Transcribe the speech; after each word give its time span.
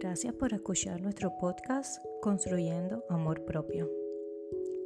Gracias 0.00 0.32
por 0.32 0.54
escuchar 0.54 1.02
nuestro 1.02 1.36
podcast 1.36 2.02
Construyendo 2.22 3.04
Amor 3.10 3.44
Propio. 3.44 3.90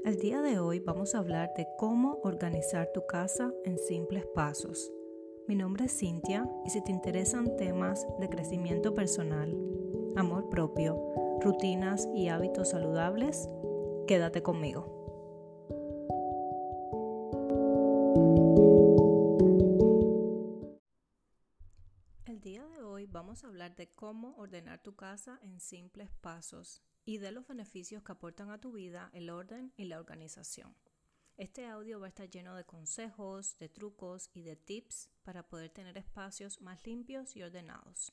El 0.04 0.16
día 0.18 0.42
de 0.42 0.58
hoy 0.58 0.80
vamos 0.80 1.14
a 1.14 1.18
hablar 1.18 1.52
de 1.56 1.68
cómo 1.78 2.18
organizar 2.24 2.90
tu 2.92 3.06
casa 3.06 3.52
en 3.64 3.78
simples 3.78 4.26
pasos. 4.34 4.92
Mi 5.46 5.54
nombre 5.54 5.84
es 5.84 5.96
Cintia 5.96 6.50
y 6.66 6.70
si 6.70 6.82
te 6.82 6.90
interesan 6.90 7.56
temas 7.56 8.04
de 8.18 8.28
crecimiento 8.28 8.92
personal, 8.92 9.56
amor 10.16 10.48
propio, 10.48 11.00
rutinas 11.40 12.08
y 12.12 12.26
hábitos 12.26 12.70
saludables, 12.70 13.48
quédate 14.08 14.42
conmigo. 14.42 14.94
Vamos 23.24 23.42
a 23.42 23.46
hablar 23.46 23.74
de 23.74 23.88
cómo 23.88 24.36
ordenar 24.36 24.82
tu 24.82 24.96
casa 24.96 25.40
en 25.40 25.58
simples 25.58 26.10
pasos 26.20 26.82
y 27.06 27.16
de 27.16 27.32
los 27.32 27.48
beneficios 27.48 28.02
que 28.02 28.12
aportan 28.12 28.50
a 28.50 28.60
tu 28.60 28.72
vida 28.72 29.08
el 29.14 29.30
orden 29.30 29.72
y 29.78 29.86
la 29.86 29.98
organización. 29.98 30.76
Este 31.38 31.64
audio 31.66 31.98
va 31.98 32.04
a 32.04 32.08
estar 32.10 32.28
lleno 32.28 32.54
de 32.54 32.66
consejos, 32.66 33.56
de 33.56 33.70
trucos 33.70 34.28
y 34.34 34.42
de 34.42 34.56
tips 34.56 35.08
para 35.22 35.48
poder 35.48 35.70
tener 35.70 35.96
espacios 35.96 36.60
más 36.60 36.84
limpios 36.84 37.34
y 37.34 37.42
ordenados. 37.42 38.12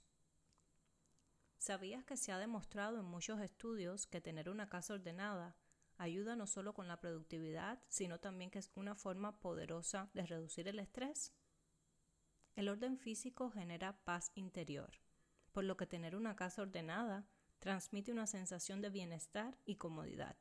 ¿Sabías 1.58 2.06
que 2.06 2.16
se 2.16 2.32
ha 2.32 2.38
demostrado 2.38 2.98
en 2.98 3.06
muchos 3.06 3.42
estudios 3.42 4.08
que 4.08 4.22
tener 4.22 4.50
una 4.50 4.70
casa 4.70 4.94
ordenada 4.94 5.58
ayuda 5.98 6.38
no 6.38 6.48
solo 6.48 6.74
con 6.74 6.88
la 6.88 7.02
productividad, 7.02 7.84
sino 7.90 8.22
también 8.22 8.50
que 8.50 8.60
es 8.60 8.72
una 8.76 8.96
forma 8.96 9.42
poderosa 9.42 10.10
de 10.14 10.26
reducir 10.26 10.70
el 10.70 10.80
estrés? 10.80 11.34
El 12.62 12.70
orden 12.70 13.00
físico 13.00 13.50
genera 13.50 13.98
paz 14.04 14.32
interior, 14.36 14.92
por 15.52 15.64
lo 15.64 15.78
que 15.78 15.88
tener 15.88 16.16
una 16.16 16.36
casa 16.36 16.62
ordenada 16.62 17.26
transmite 17.58 18.12
una 18.12 18.28
sensación 18.28 18.84
de 18.84 18.92
bienestar 18.92 19.58
y 19.66 19.78
comodidad, 19.78 20.38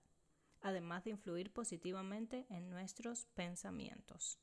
además 0.60 1.04
de 1.04 1.12
influir 1.12 1.50
positivamente 1.50 2.44
en 2.50 2.68
nuestros 2.68 3.24
pensamientos. 3.24 4.38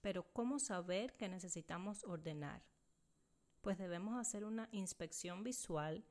Pero 0.00 0.24
¿cómo 0.32 0.58
saber 0.58 1.16
que 1.16 1.28
necesitamos 1.28 2.02
ordenar? 2.02 2.64
Pues 3.60 3.78
debemos 3.78 4.18
hacer 4.18 4.44
una 4.44 4.68
inspección 4.72 5.44
visual 5.44 6.04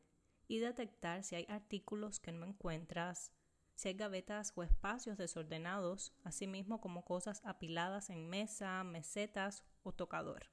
y 0.47 0.59
detectar 0.59 1.25
si 1.25 1.35
hay 1.35 1.45
artículos 1.49 2.21
que 2.21 2.31
no 2.31 2.45
encuentras, 2.45 3.33
si 3.75 3.89
hay 3.89 3.95
gavetas 3.95 4.53
o 4.55 4.63
espacios 4.63 5.17
desordenados, 5.17 6.13
asimismo 6.23 6.79
como 6.79 7.03
cosas 7.03 7.41
apiladas 7.43 8.09
en 8.09 8.29
mesa, 8.29 8.85
mesetas 8.85 9.65
o 9.83 9.91
tocador. 9.91 10.49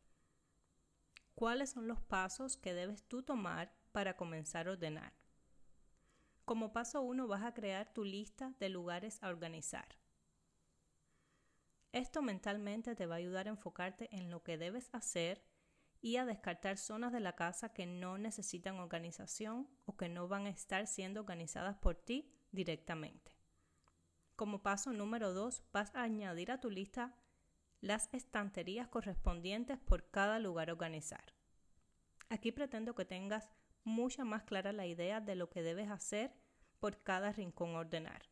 ¿Cuáles 1.34 1.70
son 1.70 1.88
los 1.88 2.00
pasos 2.02 2.56
que 2.56 2.74
debes 2.74 3.04
tú 3.08 3.22
tomar 3.22 3.72
para 3.92 4.16
comenzar 4.16 4.68
a 4.68 4.72
ordenar? 4.72 5.14
Como 6.44 6.72
paso 6.72 7.00
uno 7.00 7.26
vas 7.26 7.44
a 7.44 7.54
crear 7.54 7.92
tu 7.94 8.04
lista 8.04 8.54
de 8.58 8.68
lugares 8.68 9.22
a 9.22 9.28
organizar. 9.28 9.96
Esto 11.92 12.22
mentalmente 12.22 12.94
te 12.94 13.06
va 13.06 13.14
a 13.14 13.18
ayudar 13.18 13.46
a 13.46 13.50
enfocarte 13.50 14.14
en 14.14 14.30
lo 14.30 14.42
que 14.42 14.58
debes 14.58 14.90
hacer 14.92 15.42
y 16.00 16.16
a 16.16 16.24
descartar 16.24 16.76
zonas 16.78 17.12
de 17.12 17.20
la 17.20 17.36
casa 17.36 17.72
que 17.72 17.86
no 17.86 18.16
necesitan 18.18 18.78
organización 18.78 19.68
o 19.86 19.96
que 19.96 20.08
no 20.08 20.28
van 20.28 20.46
a 20.46 20.50
estar 20.50 20.86
siendo 20.86 21.20
organizadas 21.20 21.76
por 21.76 21.96
ti 21.96 22.32
directamente. 22.52 23.32
Como 24.36 24.62
paso 24.62 24.92
número 24.92 25.34
2, 25.34 25.62
vas 25.72 25.94
a 25.94 26.02
añadir 26.02 26.50
a 26.50 26.60
tu 26.60 26.70
lista 26.70 27.14
las 27.80 28.08
estanterías 28.12 28.88
correspondientes 28.88 29.78
por 29.78 30.10
cada 30.10 30.38
lugar 30.38 30.70
organizar. 30.70 31.34
Aquí 32.28 32.52
pretendo 32.52 32.94
que 32.94 33.04
tengas 33.04 33.50
mucha 33.84 34.24
más 34.24 34.44
clara 34.44 34.72
la 34.72 34.86
idea 34.86 35.20
de 35.20 35.34
lo 35.34 35.50
que 35.50 35.62
debes 35.62 35.90
hacer 35.90 36.32
por 36.78 37.02
cada 37.02 37.32
rincón 37.32 37.74
ordenar. 37.74 38.28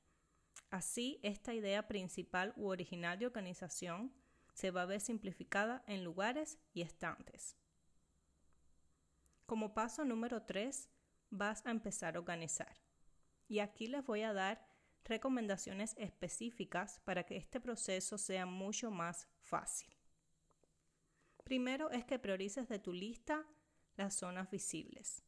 Así, 0.71 1.19
esta 1.23 1.55
idea 1.55 1.89
principal 1.89 2.53
u 2.57 2.69
original 2.69 3.19
de 3.19 3.27
organización 3.27 4.13
se 4.53 4.71
va 4.71 4.83
a 4.83 4.87
ver 4.87 5.01
simplificada 5.01 5.83
en 5.87 6.05
lugares 6.05 6.59
y 6.75 6.83
estantes. 6.83 7.57
Como 9.47 9.73
paso 9.73 10.05
número 10.05 10.43
3, 10.43 10.91
vas 11.31 11.65
a 11.65 11.71
empezar 11.71 12.17
a 12.17 12.19
organizar. 12.19 12.77
Y 13.47 13.61
aquí 13.61 13.87
les 13.87 14.05
voy 14.05 14.23
a 14.23 14.35
dar 14.35 14.68
recomendaciones 15.05 15.95
específicas 15.99 17.01
para 17.05 17.25
que 17.25 17.37
este 17.37 17.61
proceso 17.61 18.19
sea 18.19 18.47
mucho 18.47 18.91
más 18.91 19.29
fácil. 19.41 19.89
Primero 21.45 21.91
es 21.91 22.05
que 22.05 22.19
priorices 22.19 22.69
de 22.69 22.79
tu 22.79 22.93
lista 22.93 23.47
las 23.97 24.15
zonas 24.15 24.51
visibles. 24.51 25.25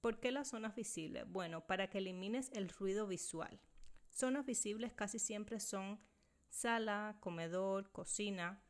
¿Por 0.00 0.20
qué 0.20 0.30
las 0.30 0.48
zonas 0.48 0.74
visibles? 0.74 1.24
Bueno, 1.26 1.66
para 1.66 1.88
que 1.88 1.98
elimines 1.98 2.50
el 2.52 2.68
ruido 2.68 3.06
visual. 3.06 3.58
Zonas 4.10 4.44
visibles 4.44 4.92
casi 4.92 5.18
siempre 5.18 5.58
son 5.60 5.98
sala, 6.50 7.16
comedor, 7.20 7.90
cocina. 7.90 8.62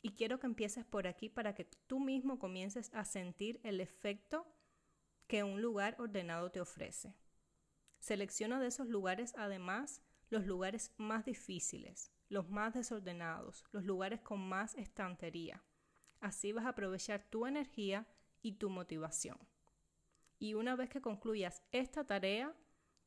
Y 0.00 0.14
quiero 0.14 0.38
que 0.38 0.46
empieces 0.46 0.84
por 0.84 1.08
aquí 1.08 1.28
para 1.28 1.54
que 1.54 1.64
tú 1.64 1.98
mismo 1.98 2.38
comiences 2.38 2.90
a 2.94 3.04
sentir 3.04 3.60
el 3.64 3.80
efecto 3.80 4.46
que 5.26 5.42
un 5.42 5.60
lugar 5.60 5.96
ordenado 5.98 6.50
te 6.52 6.60
ofrece. 6.60 7.16
Selecciona 7.98 8.60
de 8.60 8.68
esos 8.68 8.88
lugares 8.88 9.34
además 9.36 10.02
los 10.28 10.44
lugares 10.46 10.92
más 10.96 11.24
difíciles, 11.24 12.12
los 12.28 12.48
más 12.48 12.74
desordenados, 12.74 13.64
los 13.72 13.84
lugares 13.84 14.20
con 14.20 14.40
más 14.40 14.74
estantería. 14.74 15.62
Así 16.20 16.52
vas 16.52 16.66
a 16.66 16.70
aprovechar 16.70 17.28
tu 17.30 17.46
energía 17.46 18.06
y 18.42 18.52
tu 18.52 18.70
motivación. 18.70 19.38
Y 20.38 20.54
una 20.54 20.76
vez 20.76 20.90
que 20.90 21.00
concluyas 21.00 21.62
esta 21.72 22.04
tarea, 22.06 22.54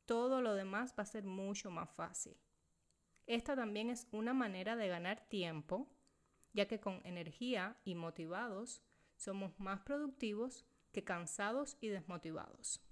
todo 0.06 0.40
lo 0.40 0.54
demás 0.54 0.94
va 0.98 1.02
a 1.02 1.06
ser 1.06 1.24
mucho 1.24 1.70
más 1.70 1.90
fácil. 1.90 2.36
Esta 3.26 3.54
también 3.54 3.90
es 3.90 4.08
una 4.10 4.34
manera 4.34 4.74
de 4.76 4.88
ganar 4.88 5.28
tiempo, 5.28 5.88
ya 6.52 6.66
que 6.66 6.80
con 6.80 7.00
energía 7.04 7.76
y 7.84 7.94
motivados 7.94 8.82
somos 9.16 9.58
más 9.60 9.80
productivos 9.80 10.64
que 10.90 11.04
cansados 11.04 11.76
y 11.80 11.88
desmotivados 11.88 12.82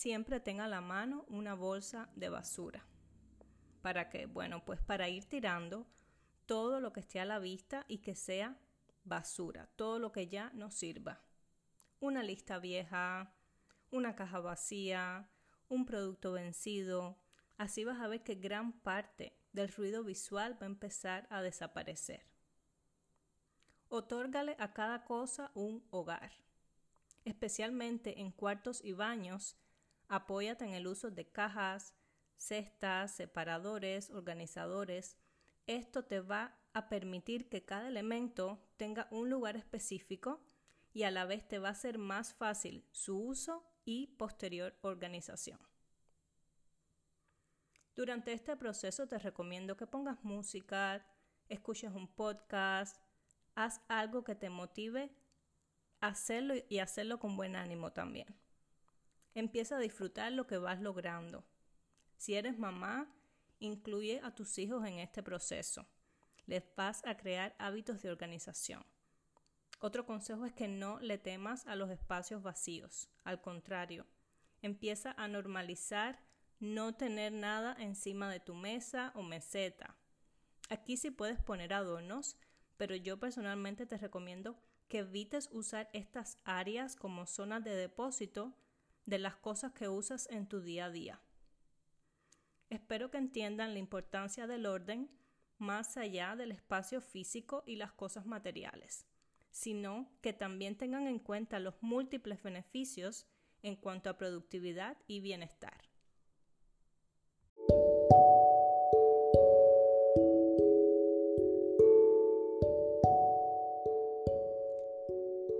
siempre 0.00 0.40
tenga 0.40 0.64
a 0.64 0.68
la 0.68 0.80
mano 0.80 1.26
una 1.28 1.52
bolsa 1.52 2.08
de 2.16 2.30
basura. 2.30 2.86
¿Para 3.82 4.08
que 4.08 4.24
Bueno, 4.24 4.64
pues 4.64 4.80
para 4.80 5.10
ir 5.10 5.26
tirando 5.26 5.86
todo 6.46 6.80
lo 6.80 6.90
que 6.94 7.00
esté 7.00 7.20
a 7.20 7.26
la 7.26 7.38
vista 7.38 7.84
y 7.86 7.98
que 7.98 8.14
sea 8.14 8.56
basura, 9.04 9.68
todo 9.76 9.98
lo 9.98 10.10
que 10.10 10.26
ya 10.26 10.52
no 10.54 10.70
sirva. 10.70 11.20
Una 12.00 12.22
lista 12.22 12.58
vieja, 12.58 13.34
una 13.90 14.16
caja 14.16 14.40
vacía, 14.40 15.28
un 15.68 15.84
producto 15.84 16.32
vencido. 16.32 17.18
Así 17.58 17.84
vas 17.84 18.00
a 18.00 18.08
ver 18.08 18.22
que 18.22 18.36
gran 18.36 18.72
parte 18.80 19.36
del 19.52 19.70
ruido 19.70 20.02
visual 20.02 20.54
va 20.54 20.64
a 20.64 20.70
empezar 20.70 21.26
a 21.28 21.42
desaparecer. 21.42 22.24
Otórgale 23.90 24.56
a 24.58 24.72
cada 24.72 25.04
cosa 25.04 25.50
un 25.52 25.84
hogar, 25.90 26.32
especialmente 27.26 28.20
en 28.22 28.32
cuartos 28.32 28.82
y 28.82 28.94
baños 28.94 29.58
Apóyate 30.10 30.64
en 30.64 30.74
el 30.74 30.88
uso 30.88 31.12
de 31.12 31.30
cajas, 31.30 31.94
cestas, 32.36 33.14
separadores, 33.14 34.10
organizadores. 34.10 35.16
Esto 35.68 36.04
te 36.04 36.18
va 36.18 36.58
a 36.72 36.88
permitir 36.88 37.48
que 37.48 37.64
cada 37.64 37.86
elemento 37.86 38.60
tenga 38.76 39.06
un 39.12 39.30
lugar 39.30 39.56
específico 39.56 40.44
y 40.92 41.04
a 41.04 41.12
la 41.12 41.26
vez 41.26 41.46
te 41.46 41.60
va 41.60 41.68
a 41.68 41.76
ser 41.76 41.98
más 41.98 42.34
fácil 42.34 42.84
su 42.90 43.20
uso 43.20 43.64
y 43.84 44.08
posterior 44.18 44.76
organización. 44.80 45.60
Durante 47.94 48.32
este 48.32 48.56
proceso 48.56 49.06
te 49.06 49.20
recomiendo 49.20 49.76
que 49.76 49.86
pongas 49.86 50.24
música, 50.24 51.06
escuches 51.48 51.92
un 51.92 52.08
podcast, 52.08 53.00
haz 53.54 53.80
algo 53.86 54.24
que 54.24 54.34
te 54.34 54.50
motive 54.50 55.14
a 56.00 56.08
hacerlo 56.08 56.54
y 56.68 56.80
hacerlo 56.80 57.20
con 57.20 57.36
buen 57.36 57.54
ánimo 57.54 57.92
también. 57.92 58.26
Empieza 59.34 59.76
a 59.76 59.80
disfrutar 59.80 60.32
lo 60.32 60.46
que 60.46 60.58
vas 60.58 60.80
logrando. 60.80 61.44
Si 62.16 62.34
eres 62.34 62.58
mamá, 62.58 63.12
incluye 63.58 64.20
a 64.22 64.34
tus 64.34 64.58
hijos 64.58 64.84
en 64.84 64.98
este 64.98 65.22
proceso. 65.22 65.86
Les 66.46 66.64
vas 66.76 67.04
a 67.04 67.16
crear 67.16 67.54
hábitos 67.58 68.02
de 68.02 68.10
organización. 68.10 68.84
Otro 69.78 70.04
consejo 70.04 70.44
es 70.44 70.52
que 70.52 70.68
no 70.68 70.98
le 71.00 71.16
temas 71.16 71.66
a 71.66 71.76
los 71.76 71.90
espacios 71.90 72.42
vacíos. 72.42 73.08
Al 73.24 73.40
contrario, 73.40 74.06
empieza 74.60 75.12
a 75.12 75.28
normalizar 75.28 76.20
no 76.58 76.94
tener 76.94 77.32
nada 77.32 77.74
encima 77.78 78.30
de 78.30 78.40
tu 78.40 78.54
mesa 78.54 79.12
o 79.14 79.22
meseta. 79.22 79.96
Aquí 80.68 80.96
sí 80.96 81.10
puedes 81.10 81.40
poner 81.40 81.72
adornos, 81.72 82.36
pero 82.76 82.94
yo 82.94 83.18
personalmente 83.18 83.86
te 83.86 83.96
recomiendo 83.96 84.60
que 84.88 84.98
evites 84.98 85.48
usar 85.52 85.88
estas 85.92 86.36
áreas 86.44 86.96
como 86.96 87.26
zonas 87.26 87.64
de 87.64 87.74
depósito 87.74 88.54
de 89.10 89.18
las 89.18 89.36
cosas 89.36 89.72
que 89.72 89.88
usas 89.88 90.28
en 90.30 90.46
tu 90.46 90.60
día 90.62 90.86
a 90.86 90.90
día. 90.90 91.20
Espero 92.70 93.10
que 93.10 93.18
entiendan 93.18 93.72
la 93.74 93.80
importancia 93.80 94.46
del 94.46 94.66
orden 94.66 95.10
más 95.58 95.96
allá 95.96 96.36
del 96.36 96.52
espacio 96.52 97.00
físico 97.00 97.64
y 97.66 97.74
las 97.74 97.92
cosas 97.92 98.24
materiales. 98.24 99.06
sino 99.52 100.08
que 100.20 100.32
también 100.32 100.76
tengan 100.76 101.08
en 101.08 101.18
cuenta 101.18 101.58
los 101.58 101.74
múltiples 101.82 102.40
beneficios 102.40 103.26
en 103.64 103.74
cuanto 103.74 104.08
a 104.08 104.16
productividad 104.16 104.96
y 105.08 105.18
bienestar. 105.18 105.90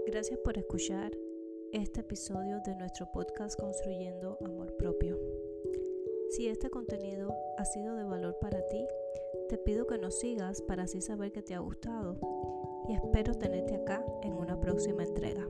Gracias 0.07 0.39
por 0.39 0.57
escuchar 0.57 1.11
este 1.73 2.01
episodio 2.01 2.61
de 2.61 2.75
nuestro 2.75 3.11
podcast 3.13 3.59
Construyendo 3.59 4.39
Amor 4.45 4.77
Propio. 4.77 5.17
Si 6.31 6.49
este 6.49 6.69
contenido 6.69 7.33
ha 7.59 7.65
sido 7.65 7.95
de 7.95 8.05
valor 8.05 8.37
para 8.41 8.67
ti, 8.67 8.85
te 9.49 9.57
pido 9.57 9.87
que 9.87 9.99
nos 9.99 10.19
sigas 10.19 10.63
para 10.63 10.85
así 10.85 11.01
saber 11.01 11.31
que 11.33 11.43
te 11.43 11.55
ha 11.55 11.61
gustado 11.61 12.19
y 12.89 12.95
espero 12.95 13.35
tenerte 13.35 13.77
acá 13.77 14.05
en 14.23 14.33
una 14.33 14.59
próxima 14.59 15.05
entrega. 15.05 15.47